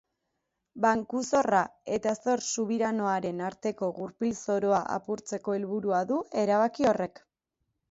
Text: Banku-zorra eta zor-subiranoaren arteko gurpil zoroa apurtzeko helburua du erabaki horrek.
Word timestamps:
Banku-zorra 0.85 1.59
eta 1.97 2.13
zor-subiranoaren 2.23 3.45
arteko 3.51 3.91
gurpil 3.99 4.35
zoroa 4.47 4.81
apurtzeko 4.97 5.57
helburua 5.61 6.03
du 6.15 6.21
erabaki 6.47 6.91
horrek. 6.95 7.25